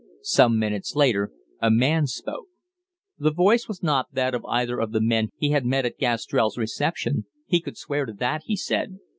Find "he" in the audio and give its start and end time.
5.37-5.51, 7.45-7.61, 8.45-8.55